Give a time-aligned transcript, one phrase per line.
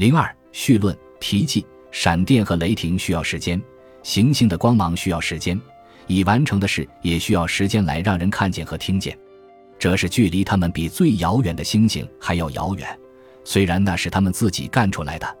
[0.00, 3.60] 零二绪论题记：闪电和雷霆需要时间，
[4.02, 5.60] 行星的光芒需要时间，
[6.06, 9.14] 已完成的事也需要时间来让人看见和听见。
[9.78, 12.98] 这是距离他们比最遥远的星星还要遥远，
[13.44, 15.36] 虽然那是他们自己干出来的。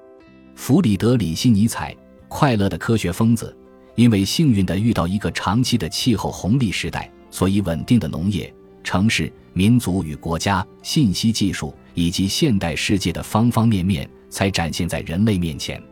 [0.54, 1.96] 弗里德里希·尼采，
[2.28, 3.56] 快乐的科学疯子，
[3.94, 8.54] 因为幸运地遇到一个长期的气候红利时代，所以稳定的农业、
[8.84, 14.06] 城市、民族与国家、信息技术以及现代世界的方方面面。
[14.30, 15.82] 才展现在人类面前，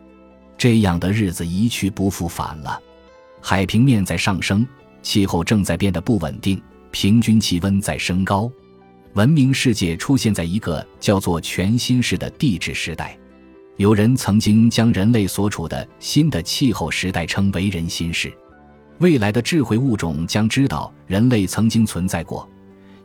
[0.57, 2.81] 这样的日子一去不复返了。
[3.41, 4.65] 海平面在上升，
[5.03, 8.51] 气候正在变得不稳定，平均气温在升高，
[9.13, 13.17] 文明世界出现在一个叫做全新式的地质时代。
[13.77, 18.33] 有人曾经将人类所处的新的气候时代称为“人心世”。
[18.99, 22.45] 未来的智慧物种将知道人类曾经存在过，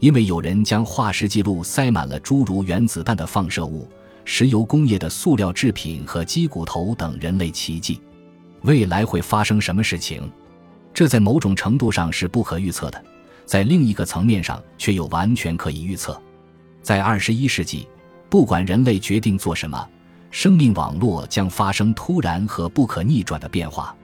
[0.00, 3.88] 因为有人将化石记录塞满了诸如原子弹的放射物。
[4.24, 8.00] 石油工业的塑料制品和鸡骨头等人类奇迹，
[8.62, 10.22] 未来会发生什么事情？
[10.92, 13.04] 这在某种程度上是不可预测的，
[13.44, 16.20] 在另一个层面上却又完全可以预测。
[16.82, 17.86] 在二十一世纪，
[18.30, 19.88] 不管人类决定做什么，
[20.30, 23.94] 生命网络将发生突然和不可逆转的变化。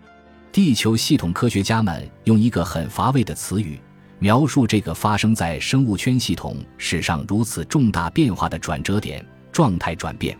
[0.53, 3.78] 地球系统科学家们用一个很乏味的词语
[4.19, 9.25] 描述这个发生在生物圈系统史上如此重大变化的转折点。
[9.53, 10.39] 状态转变，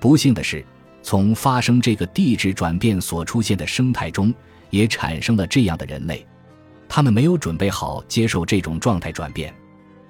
[0.00, 0.64] 不幸的是，
[1.02, 4.32] 从发生这个地质转变所出现的生态中，
[4.70, 6.26] 也产生了这样的人类。
[6.88, 9.54] 他们没有准备好接受这种状态转变。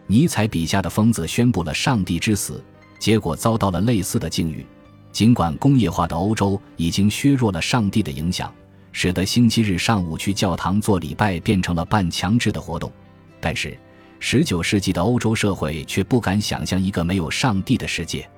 [0.06, 2.64] 尼采笔下的疯子宣布了上帝之死，
[2.98, 4.64] 结果遭到了类似的境遇。
[5.10, 8.52] 尽管工业化的欧洲已经削弱了上帝的影响，
[8.92, 12.92] 使得星期日上午去教堂做礼拜变成了半强制的活动，
[13.40, 13.76] 但是。
[14.20, 18.28] 十九世纪的欧洲社会却不敢想象一个没有上帝的世界。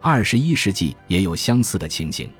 [0.00, 2.30] 二十一世纪也有相似的情形，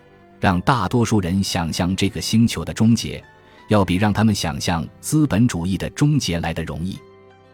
[0.41, 3.23] 让大多数人想象这个星球的终结，
[3.69, 6.99] 要比让他们想象资本主义的终结来的容易。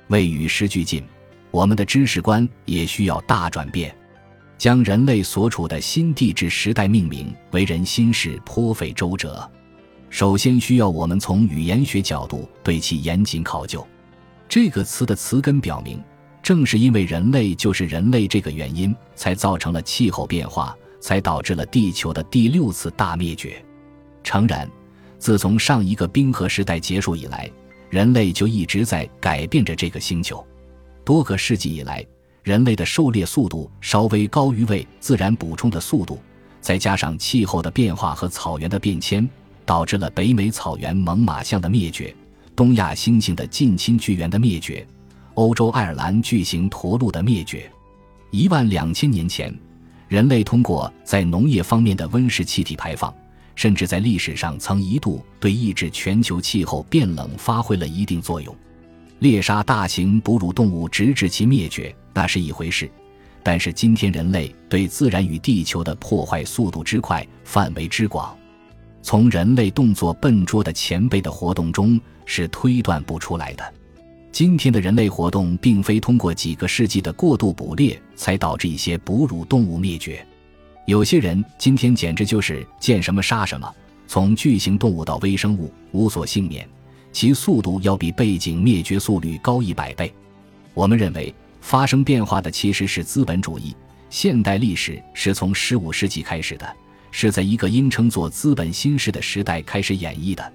[0.08, 1.02] 为与时俱进，
[1.50, 3.94] 我们的知识观也需要大转变。
[4.56, 9.50] 将人类所处的新地质时代命名为“人心事”颇费周折。
[10.10, 13.84] 首先需要我们从语言学角度对其严谨考究。
[14.48, 16.02] 这个词的词根表明，
[16.42, 23.64] 正是因为人类就是人类这个原因，才造成了气候变化，才导致了地球的第六次大灭绝。
[24.22, 24.70] 诚然，
[25.18, 27.50] 自从上一个冰河时代结束以来，
[27.90, 30.44] 人类就一直在改变着这个星球。
[31.04, 32.04] 多个世纪以来，
[32.42, 36.20] 人类的狩猎速度稍微高于为自然补充的速度，
[36.60, 39.28] 再加上气候的变化和草原的变迁，
[39.66, 42.14] 导致了北美草原猛犸象的灭绝。
[42.56, 44.86] 东亚猩猩的近亲巨猿的灭绝，
[45.34, 47.68] 欧洲爱尔兰巨型驼鹿的灭绝。
[48.30, 49.52] 一万两千年前，
[50.06, 53.12] 人类通过在农业方面的温室气体排放，
[53.56, 58.54] 甚至在历史上曾一度对抑制全球气候变冷发挥了一定作用。
[59.18, 62.88] 猎杀大型哺乳动物直至其灭绝，那是一回事。
[63.42, 68.36] 但是今天人类对自然与地球的破坏速度之快、范围之广。
[69.04, 73.74] 从人类动作笨拙的前辈的活动中是推断不出来的。
[74.32, 80.26] 今天的人类活动并非通过几个世纪的过度捕猎才导致一些哺乳动物灭绝。
[80.86, 83.70] 有些人今天简直就是见什么杀什么，
[84.06, 86.66] 从巨型动物到微生物无所幸免，
[87.12, 90.10] 其速度要比背景灭绝速率高一百倍。
[90.72, 93.76] 我们认为发生变化的其实是资本主义。
[94.08, 96.74] 现代历史是从十五世纪开始的。
[97.16, 100.52] 是在一个因称作资本新式的时代开始演绎的。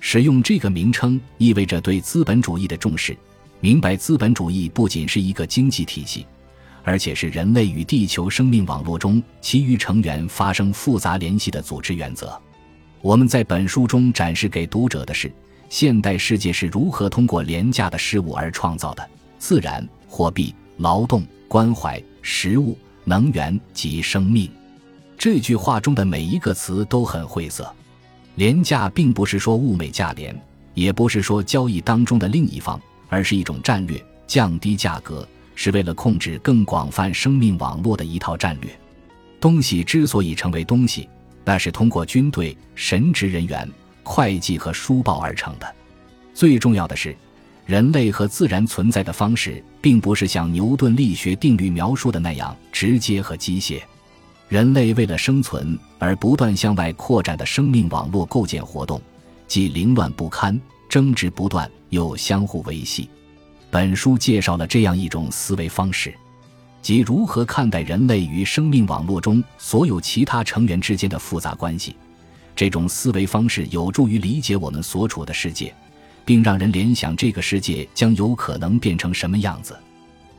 [0.00, 3.16] 使用这个名称意味着对资本主义的重视，
[3.60, 6.26] 明白资本主义不仅是一个经济体系，
[6.82, 12.36] 而且是人类与地球生命网络中其余成员发生复杂联系的组织原则。
[13.00, 15.32] 我们在本书中展示给读者的是
[15.68, 19.08] 现代世界是如何通过廉价的事物而创造的：
[19.38, 24.50] 自然、货币、劳动、关怀、食物、能源及生命。
[25.22, 27.72] 这句话中的每一个词都很晦涩。
[28.34, 30.36] 廉价并不是说物美价廉，
[30.74, 35.24] 也不是说交易当中的另一方，而是一种战略，降低价格
[35.54, 38.76] 是为了控制更广泛生命网络的一套战略。
[39.38, 41.08] 东西之所以成为东西，
[41.44, 43.70] 那是通过军队、神职人员、
[44.02, 45.74] 会计和书报而成的。
[46.34, 47.16] 最重要的是，
[47.64, 53.80] 人类和自然存在的方式，并不是像牛顿力学定律描述的那样直接和机械。
[54.52, 59.00] 人类为了生存而不断向外扩展的生命网络构建活动，
[59.48, 60.60] 既凌乱不堪、
[60.90, 63.08] 争执不断，又相互维系。
[63.70, 66.12] 本书介绍了这样一种思维方式。
[66.82, 71.96] 即如何看待人类与生命网络中所有其他成员之间的复杂关系。
[72.54, 75.74] 这种思维方式有助于理解我们所处的世界，
[76.26, 79.74] 并让人联想这个世界将有可能变成什么样子。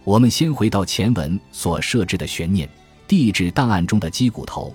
[0.04, 2.70] 我们先回到前文所设置的悬念——
[3.08, 4.74] 地质档案中的鸡骨头，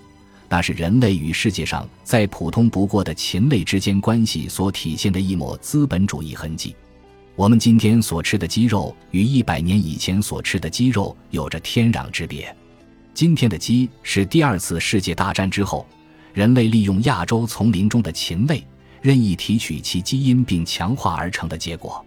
[0.48, 6.74] 那是人类与世界上再普通不过的禽类之间关系所体现的一抹资本主义痕迹。
[7.36, 12.54] 我们今天所吃的鸡肉与一百年以前所吃的鸡肉有着天壤之别。
[13.14, 15.86] 今天的鸡是第二次世界大战之后。
[16.34, 18.64] 人类利用亚洲丛林中的禽类，
[19.00, 22.04] 任意提取其基因并强化而成的结果，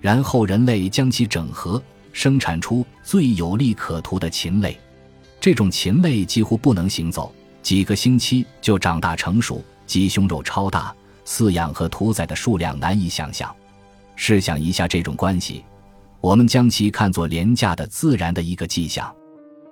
[0.00, 1.82] 然后人类将其整合，
[2.12, 4.78] 生产出最有利可图的禽类。
[5.44, 7.30] 这种禽类几乎不能行走，
[7.60, 10.90] 几个星期就长大成熟，鸡胸肉超大，
[11.26, 13.54] 饲养和屠宰的数量难以想象。
[14.16, 15.62] 试想一下这种关系，
[16.22, 19.14] 我们将其看作廉价的自然的一个迹象。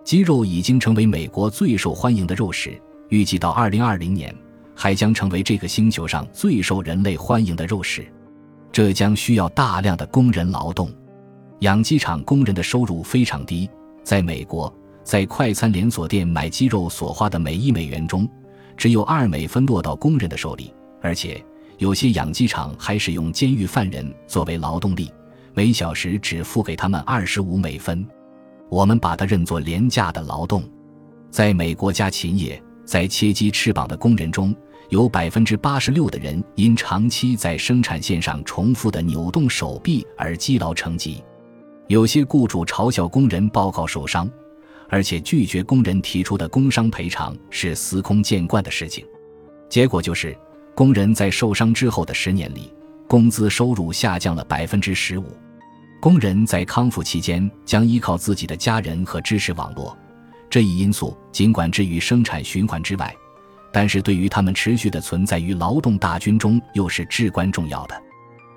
[0.04, 2.78] 鸡肉已经成为美国最受欢迎的肉食。
[3.08, 4.36] 预计到二零二零年，
[4.76, 8.06] 还将成为这个星球上最受人类欢迎的肉食。
[8.70, 10.92] 这将需要大量的工人劳动。
[11.60, 13.70] 养鸡场工人的收入非常低。
[14.04, 14.70] 在美国，
[15.02, 18.28] 在快餐连锁店买鸡肉所花的每一美元中，
[18.76, 20.72] 只有二美分落到工人的手里。
[21.00, 21.44] 而且，
[21.78, 25.10] 有些养鸡场还使用监狱犯人作为劳动力，
[25.54, 28.06] 每小时只付给他们二十五美分。
[28.68, 30.62] 我们把它认作廉价的劳动。
[31.30, 32.62] 在美国家禽业。
[32.84, 34.54] 在切鸡翅膀的工人中，
[34.90, 41.22] 有百分之八十六的人因长期在生产线上重复的扭动手臂而积劳成疾。
[41.86, 44.28] 有些雇主嘲笑工人报告受伤，
[44.92, 49.02] 而且拒绝工人提出的工伤赔偿是司空见惯的事情。
[49.70, 50.36] 结果就是，
[50.74, 52.70] 工人在受伤之后的十年里，
[53.08, 55.24] 工资收入下降了百分之十五。
[55.98, 59.96] 工人在康复期间将依靠自己的家人和知识网络。
[60.50, 63.16] 这一因素尽管置于生产循环之外，
[63.72, 67.98] 但是对于他们持续的存在于劳动大军中又是至关重要的。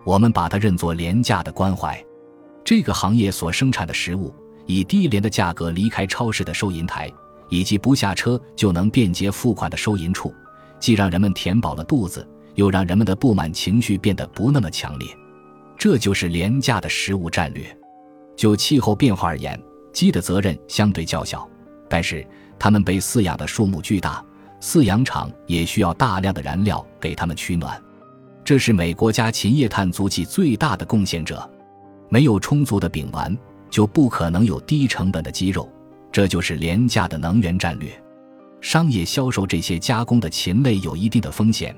[0.03, 1.97] 我们把它认作廉价的关怀。
[2.65, 4.35] 这个行业所生产的食物
[4.65, 7.11] 以低廉的价格离开超市的收银台，
[7.49, 10.33] 以及不下车就能便捷付款的收银处，
[10.79, 15.07] 既让人们填饱了肚子，又让人们的不满情绪变得不那么强烈。
[15.77, 17.65] 这就是廉价的食物战略。
[18.35, 19.61] 就气候变化而言，
[19.93, 21.47] 鸡的责任相对较小。
[21.87, 22.25] 但是，
[22.57, 24.23] 它们被饲养的数目巨大，
[24.59, 27.81] 饲养场也需要大量的燃料给它们取暖。
[28.43, 31.49] 这是美国家禽业碳足迹最大的贡献者。
[32.09, 33.37] 没有充足的丙烷，
[33.75, 35.69] 就不可能有低成本的鸡肉。
[36.09, 37.91] 这就是廉价的能源战略。
[38.61, 41.75] 商业销售这些加工的禽类有一定的风险，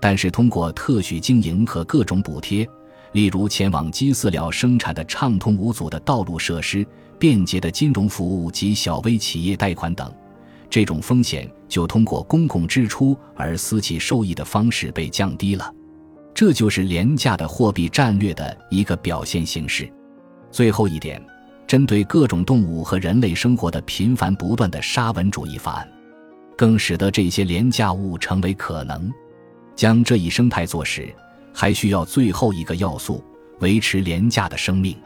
[0.00, 2.66] 但是通过特许经营和各种补贴，
[3.12, 6.86] 例如前往鸡饲料生产的畅通无阻的道路设施。
[7.18, 10.10] 便捷的金融服务及小微企业贷款等，
[10.70, 15.70] 这种风险就通过公共支出而私企受益的方式被降低了。
[16.34, 19.92] 这就是廉价的货币战略的一个表现形式。
[20.50, 21.22] 最后一点，
[21.66, 25.88] 针对各种动物和人类生活的频繁不断的沙文主义法案，
[26.56, 29.12] 更使得这些廉价物成为可能。
[29.74, 31.12] 将这一生态做实，
[31.52, 33.24] 还需要最后一个要素：
[33.60, 34.96] 维持廉价的生命。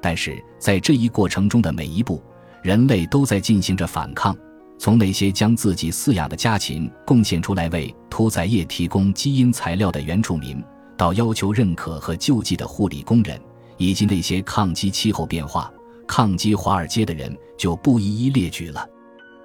[0.00, 2.22] 但是在这一过程中的每一步，
[2.62, 4.36] 人类都在进行着反抗。
[4.78, 10.62] 从那些将自己饲养的家禽贡献出来为屠宰业提供基因材料的原住民，
[10.96, 13.38] 到要求认可和救济的护理工人，
[13.76, 15.68] 以及那些抗击气候变化、
[16.08, 18.88] 抗击华尔街的人，就不一一列举了。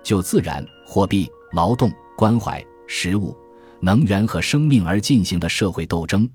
[0.02, 3.38] 就自然、货币、劳动、关怀、食物、
[3.80, 6.28] 能源和生命而进行的社会斗争，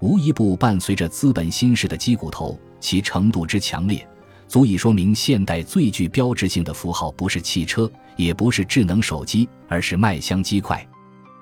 [0.00, 2.58] 无一不伴随着资本心式的鸡骨头。
[2.78, 4.06] 其程度之强烈，
[4.46, 10.86] 足以说明现代最具标志性的符号不是汽车，也不是智能手机，而是麦香鸡块。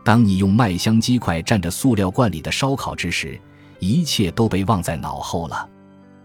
[0.05, 3.39] 当你用麦香鸡块蘸着塑料罐里的烧烤之时，
[3.79, 5.69] 一切都被忘在脑后了。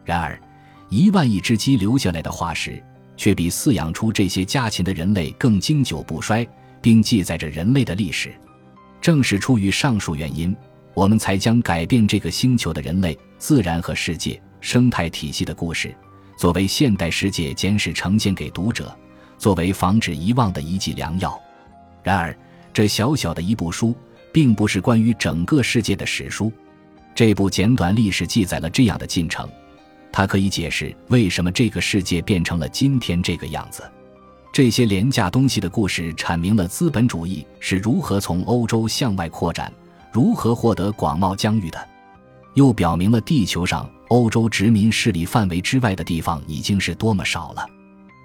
[0.06, 0.40] 然而，
[0.90, 2.84] 一万亿只鸡留下来的化石，
[3.16, 6.48] 却比饲养出这些家禽的人类更经久不衰，
[6.82, 8.34] 并记载着人类的历史。
[9.00, 10.56] 正是出于上述原因，
[10.94, 14.40] 我们才将改变这个星球的人类、自然和世界。
[14.62, 15.96] 生态体系的故事，
[16.38, 18.94] 作为现代世界简史呈现给读者，
[19.38, 21.40] 作为防止遗忘的一剂良药。
[22.04, 22.38] 然而，
[22.74, 23.96] 这小小的一部书，
[24.34, 26.52] 并不是关于整个世界的史书。
[27.16, 29.50] 这部简短历史记载了这样的进程，
[30.12, 33.84] 它可以解释为什么这个世界变成了今天这个样子。
[34.52, 39.72] 这些廉价东西的故事阐明了资本主义是如何从欧洲向外扩展
[40.12, 41.88] 如何获得广袤疆域的。
[42.56, 47.66] 又表明了地球上欧洲殖民势力范围之外的地方已经是多么少了。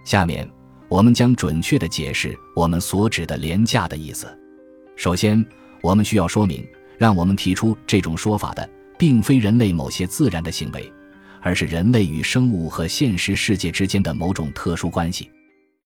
[0.04, 0.48] 下面
[0.88, 4.26] 我们将准确的解释我们所指的廉价的意思。
[4.96, 5.44] 首先
[5.82, 6.66] 我们需要说明
[6.98, 10.90] 让我们提出这种说法的并非人类某些自然的行为
[11.44, 15.30] 而是人类与生物和现实世界之间的某种特殊关系。